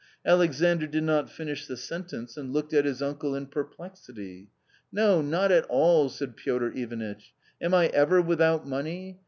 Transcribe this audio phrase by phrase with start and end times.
[0.25, 4.49] Alexandr did not finish the sentence, and looked at his uncle in perplexity."
[4.91, 9.19] No, not at all!" said Piotr Ivanitch." Am I ever with out money